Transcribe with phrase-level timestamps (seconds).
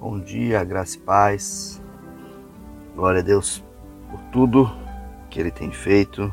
[0.00, 1.82] Bom dia, graça e paz.
[2.94, 3.62] Glória a Deus
[4.10, 4.70] por tudo
[5.28, 6.32] que Ele tem feito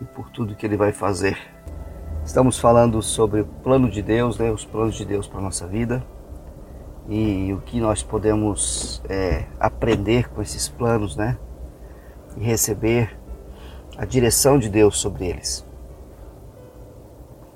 [0.00, 1.36] e por tudo que Ele vai fazer.
[2.24, 5.66] Estamos falando sobre o plano de Deus, né, os planos de Deus para a nossa
[5.66, 6.04] vida
[7.08, 11.36] e o que nós podemos é, aprender com esses planos, né?
[12.36, 13.18] E receber
[13.98, 15.68] a direção de Deus sobre eles.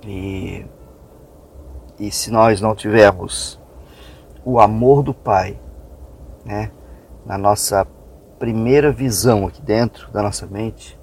[0.06, 0.66] E,
[1.98, 3.60] e se nós não tivermos
[4.44, 5.58] o amor do Pai,
[6.44, 6.70] né,
[7.24, 7.86] na nossa
[8.38, 10.98] primeira visão aqui dentro da nossa mente,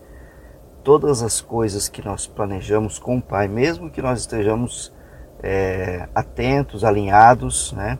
[0.84, 4.94] todas as coisas que nós planejamos com o Pai, mesmo que nós estejamos
[5.41, 7.97] é, atentos, alinhados, né,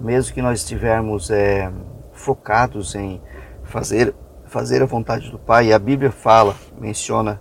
[0.00, 1.72] mesmo que nós estivermos é,
[2.12, 3.20] focados em
[3.62, 4.14] fazer
[4.52, 7.40] fazer a vontade do Pai, a Bíblia fala, menciona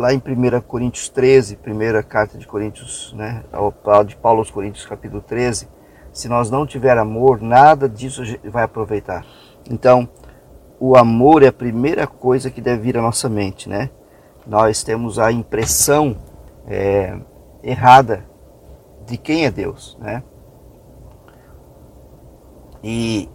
[0.00, 3.44] lá em 1 Coríntios 13, primeira carta de Coríntios, né,
[4.06, 5.68] de Paulo aos Coríntios, capítulo 13,
[6.10, 9.26] se nós não tiver amor, nada disso vai aproveitar.
[9.70, 10.08] Então,
[10.80, 13.90] o amor é a primeira coisa que deve vir à nossa mente, né?
[14.46, 16.16] Nós temos a impressão
[16.66, 17.18] é,
[17.62, 18.24] errada
[19.04, 20.22] de quem é Deus, né?
[22.82, 23.28] E,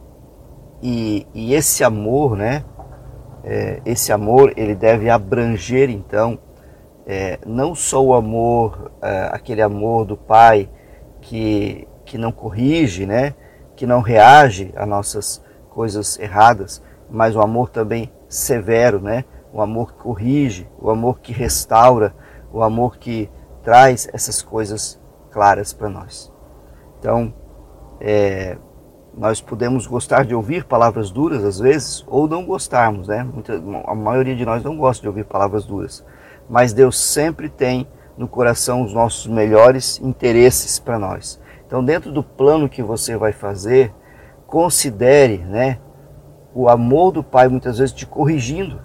[0.82, 2.66] e, e esse amor, né?
[3.44, 6.40] É, esse amor ele deve abranger então
[7.06, 10.70] é, não só o amor, é, aquele amor do pai
[11.22, 13.34] que que não corrige, né?
[13.76, 19.26] que não reage a nossas coisas erradas, mas o amor também severo, né?
[19.52, 22.16] o amor que corrige, o amor que restaura,
[22.54, 23.30] o amor que
[23.64, 26.32] traz essas coisas claras para nós.
[27.00, 27.34] Então,
[28.00, 28.58] é,
[29.18, 33.24] nós podemos gostar de ouvir palavras duras às vezes, ou não gostarmos, né?
[33.24, 36.06] Muita, a maioria de nós não gosta de ouvir palavras duras,
[36.50, 41.40] mas Deus sempre tem no coração os nossos melhores interesses para nós.
[41.66, 43.94] Então, dentro do plano que você vai fazer,
[44.48, 45.80] considere, né,
[46.54, 48.80] o amor do Pai muitas vezes te corrigindo.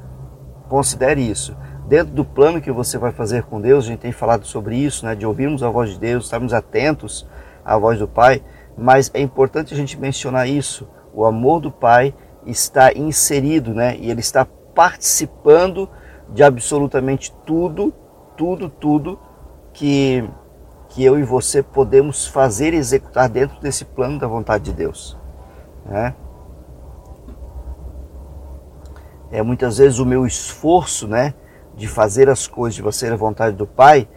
[0.69, 1.57] Considere isso.
[1.87, 5.05] Dentro do plano que você vai fazer com Deus, a gente tem falado sobre isso,
[5.05, 7.29] né, de ouvirmos a voz de Deus, estarmos atentos
[7.65, 8.43] à voz do Pai,
[8.77, 10.89] mas é importante a gente mencionar isso.
[11.13, 12.15] O amor do Pai
[12.47, 14.45] está inserido, né, e ele está
[14.75, 15.89] participando
[16.33, 17.93] de absolutamente tudo,
[18.37, 19.19] tudo, tudo
[19.73, 20.29] que
[20.91, 25.17] que eu e você podemos fazer e executar dentro desse plano da vontade de Deus.
[25.87, 26.15] Né?
[29.31, 31.33] É muitas vezes o meu esforço, né,
[31.77, 34.09] de fazer as coisas, de fazer a vontade do Pai,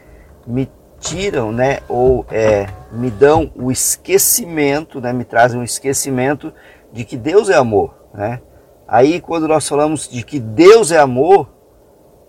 [0.47, 0.69] me
[0.99, 6.51] tiram, né, ou é, me dão o esquecimento, né, me trazem um esquecimento
[6.91, 8.41] de que Deus é amor, né?
[8.87, 11.49] Aí quando nós falamos de que Deus é amor,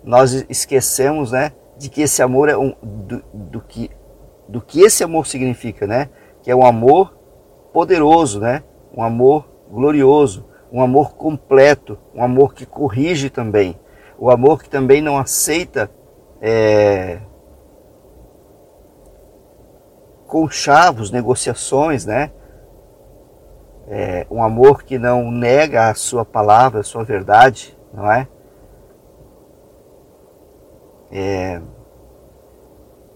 [0.05, 3.89] nós esquecemos, né, de que esse amor é um do, do que
[4.47, 6.09] do que esse amor significa, né?
[6.43, 7.17] Que é um amor
[7.73, 8.63] poderoso, né?
[8.95, 13.75] Um amor glorioso, um amor completo, um amor que corrige também,
[14.17, 15.89] o amor que também não aceita
[16.39, 17.19] é,
[20.27, 22.31] conchavos, negociações, né?
[23.87, 28.27] É, um amor que não nega a sua palavra, a sua verdade, não é?
[31.11, 31.61] É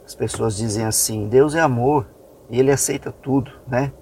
[0.09, 2.07] as pessoas dizem assim: Deus é amor
[2.49, 3.93] e Ele aceita tudo, né?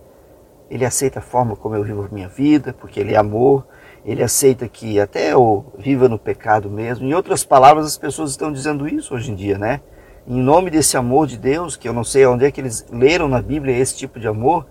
[0.70, 3.68] Ele aceita a forma como eu vivo minha vida, porque Ele é amor.
[4.06, 7.06] Ele aceita que até eu viva no pecado mesmo.
[7.06, 9.82] Em outras palavras, as pessoas estão dizendo isso hoje em dia, né?
[10.26, 13.28] Em nome desse amor de Deus, que eu não sei onde é que eles leram
[13.28, 14.66] na Bíblia esse tipo de amor,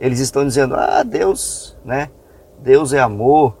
[0.00, 2.10] eles estão dizendo: ah, Deus, né?
[2.58, 3.56] Deus é amor,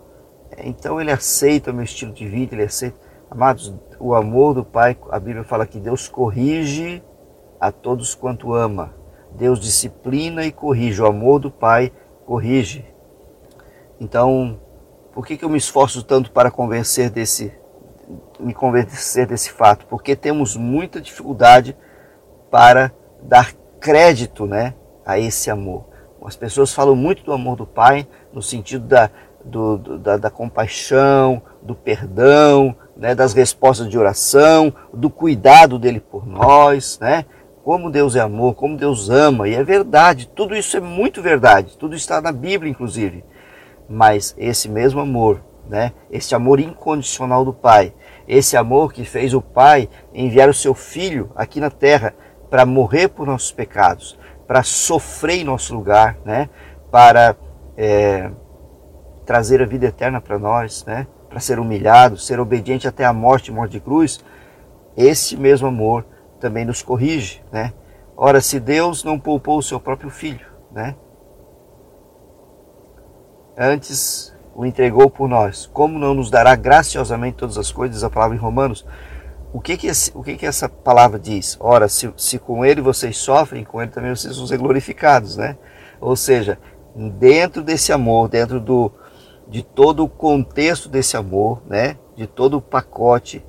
[0.58, 2.98] então Ele aceita o meu estilo de vida, Ele aceita.
[3.30, 7.00] Amados, o amor do Pai, a Bíblia fala que Deus corrige
[7.60, 8.92] a todos quanto ama.
[9.30, 11.00] Deus disciplina e corrige.
[11.00, 11.92] O amor do Pai
[12.26, 12.84] corrige.
[14.00, 14.58] Então,
[15.12, 17.52] por que, que eu me esforço tanto para convencer desse,
[18.40, 19.86] me convencer desse fato?
[19.86, 21.76] Porque temos muita dificuldade
[22.50, 22.92] para
[23.22, 24.74] dar crédito né,
[25.06, 25.84] a esse amor.
[26.24, 29.08] As pessoas falam muito do amor do Pai no sentido da,
[29.44, 36.26] do, da, da, compaixão, do perdão, né, das respostas de oração, do cuidado dele por
[36.26, 37.24] nós, né?
[37.64, 41.78] como Deus é amor, como Deus ama, e é verdade, tudo isso é muito verdade,
[41.78, 43.24] tudo está na Bíblia, inclusive.
[43.88, 47.94] Mas esse mesmo amor, né, esse amor incondicional do Pai,
[48.26, 52.14] esse amor que fez o Pai enviar o seu Filho aqui na terra
[52.50, 56.50] para morrer por nossos pecados, para sofrer em nosso lugar, né,
[56.90, 57.36] para
[57.76, 58.30] é,
[59.24, 63.52] trazer a vida eterna para nós, né, para ser humilhado, ser obediente até a morte,
[63.52, 64.20] morte de cruz,
[64.96, 66.04] esse mesmo amor
[66.40, 67.72] também nos corrige, né?
[68.16, 70.96] Ora, se Deus não poupou o seu próprio filho, né?
[73.56, 78.02] Antes o entregou por nós, como não nos dará graciosamente todas as coisas?
[78.02, 78.84] A palavra em Romanos.
[79.52, 81.56] O que que, esse, o que, que essa palavra diz?
[81.60, 85.56] Ora, se, se com ele vocês sofrem, com ele também vocês vão ser glorificados, né?
[86.00, 86.58] Ou seja,
[86.94, 88.92] dentro desse amor, dentro do,
[89.50, 91.98] de todo o contexto desse amor, né?
[92.16, 93.44] De todo o pacote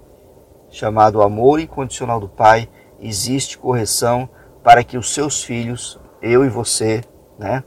[0.72, 2.68] chamado amor incondicional do Pai,
[3.00, 4.28] existe correção
[4.64, 7.04] para que os seus filhos, eu e você,
[7.38, 7.64] né,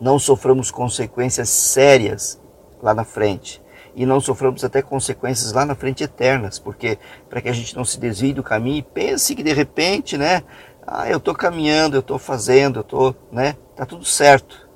[0.00, 2.40] não soframos consequências sérias
[2.82, 3.62] lá na frente.
[3.94, 6.98] E não soframos até consequências lá na frente eternas, porque
[7.28, 10.42] para que a gente não se desvie do caminho e pense que de repente, né,
[10.84, 14.68] ah, eu estou caminhando, eu estou fazendo, eu estou, né, tá tudo certo.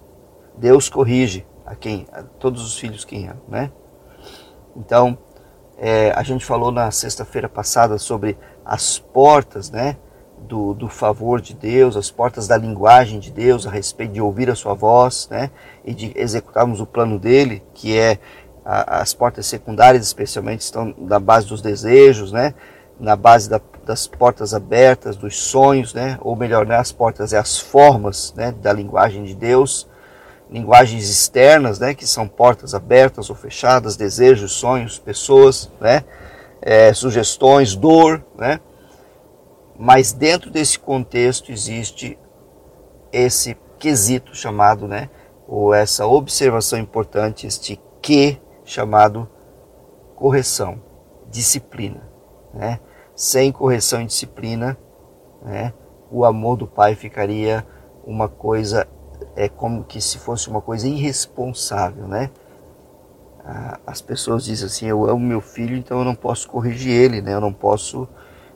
[0.57, 3.71] Deus corrige a quem, a todos os filhos que ama, né?
[4.75, 5.19] Então,
[5.77, 9.97] é, a gente falou na sexta-feira passada sobre as portas, né?
[10.39, 14.49] Do, do, favor de Deus, as portas da linguagem de Deus a respeito de ouvir
[14.49, 15.51] a sua voz, né?
[15.85, 18.19] E de executarmos o plano dele, que é
[18.65, 22.55] a, as portas secundárias, especialmente, estão na base dos desejos, né?
[22.99, 26.19] Na base da, das portas abertas, dos sonhos, né?
[26.23, 26.77] Ou melhor, né?
[26.77, 28.53] as portas é as formas, né?
[28.53, 29.87] Da linguagem de Deus
[30.51, 36.05] linguagens externas, né, que são portas abertas ou fechadas, desejos, sonhos, pessoas, né,
[36.61, 38.61] é, sugestões, dor, né,
[39.79, 42.19] mas dentro desse contexto existe
[43.13, 45.11] esse quesito chamado, né,
[45.47, 49.29] ou essa observação importante, este que chamado
[50.17, 50.83] correção,
[51.31, 52.09] disciplina,
[52.55, 52.81] né,
[53.15, 54.79] sem correção e disciplina,
[55.43, 55.73] né,
[56.11, 57.67] o amor do pai ficaria
[58.05, 58.89] uma coisa
[59.39, 62.29] é como que se fosse uma coisa irresponsável, né?
[63.87, 67.35] As pessoas dizem assim: eu amo meu filho, então eu não posso corrigir ele, né?
[67.35, 68.09] Eu não posso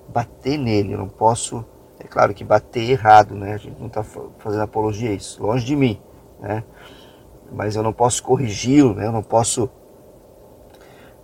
[0.08, 1.64] bater nele, eu não posso.
[2.00, 3.54] É claro que bater é errado, né?
[3.54, 6.02] A gente não está fazendo apologia a isso, longe de mim,
[6.40, 6.64] né?
[7.52, 9.06] Mas eu não posso corrigi-lo, né?
[9.06, 9.70] Eu não posso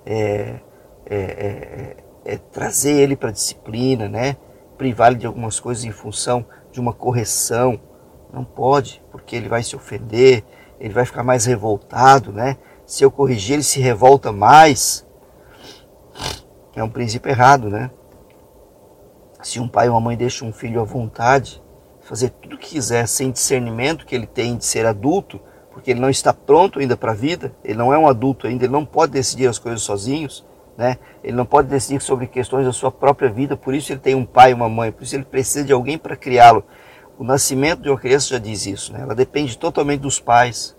[0.07, 0.61] é,
[1.05, 4.37] é, é, é trazer ele para disciplina, né?
[4.79, 7.81] Privar ele de algumas coisas em função de uma correção,
[8.33, 10.45] não pode, porque ele vai se ofender,
[10.79, 12.57] ele vai ficar mais revoltado, né?
[12.87, 15.07] Se eu corrigir, ele se revolta mais.
[16.75, 17.91] É um princípio errado, né?
[19.43, 21.63] Se um pai ou uma mãe deixa um filho à vontade,
[22.01, 25.41] fazer tudo o que quiser, sem discernimento que ele tem de ser adulto,
[25.71, 28.65] porque ele não está pronto ainda para a vida, ele não é um adulto ainda,
[28.65, 30.45] ele não pode decidir as coisas sozinhos,
[30.77, 30.97] né?
[31.23, 34.25] Ele não pode decidir sobre questões da sua própria vida, por isso ele tem um
[34.25, 36.65] pai e uma mãe, por isso ele precisa de alguém para criá-lo.
[37.19, 39.01] O nascimento de uma criança já diz isso, né?
[39.03, 40.77] Ela depende totalmente dos pais.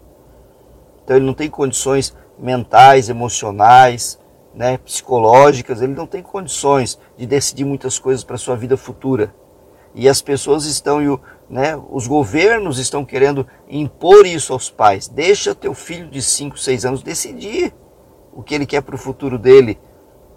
[1.03, 4.18] Então ele não tem condições mentais, emocionais,
[4.53, 9.33] né, psicológicas, ele não tem condições de decidir muitas coisas para a sua vida futura.
[9.94, 11.19] E as pessoas estão,
[11.50, 15.07] né, os governos estão querendo impor isso aos pais.
[15.07, 17.74] Deixa teu filho de 5, 6 anos decidir
[18.33, 19.77] o que ele quer para o futuro dele,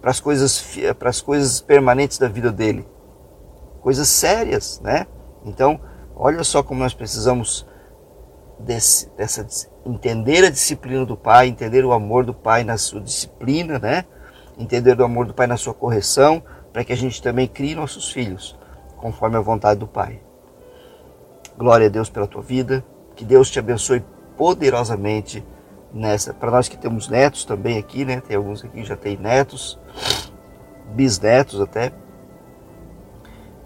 [0.01, 2.85] para as coisas, para as coisas permanentes da vida dele.
[3.79, 5.07] Coisas sérias, né?
[5.45, 5.79] Então,
[6.25, 7.67] Olha só como nós precisamos
[8.57, 9.45] desse, dessa
[9.85, 14.05] entender a disciplina do pai, entender o amor do pai na sua disciplina, né?
[14.57, 16.41] Entender o amor do pai na sua correção,
[16.71, 18.57] para que a gente também crie nossos filhos
[18.95, 20.21] conforme a vontade do pai.
[21.57, 22.85] Glória a Deus pela tua vida,
[23.17, 24.01] que Deus te abençoe
[24.37, 25.45] poderosamente
[25.93, 26.33] nessa.
[26.33, 28.21] Para nós que temos netos também aqui, né?
[28.21, 29.77] Tem alguns aqui que já têm netos,
[30.95, 31.91] bisnetos até.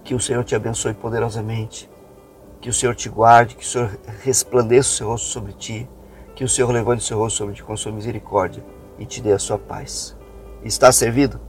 [0.03, 1.87] Que o Senhor te abençoe poderosamente
[2.67, 5.89] que o Senhor te guarde, que o Senhor resplandeça o seu rosto sobre ti,
[6.35, 8.61] que o Senhor levante o seu rosto sobre ti com sua misericórdia
[8.99, 10.17] e te dê a sua paz.
[10.65, 11.39] Está servido?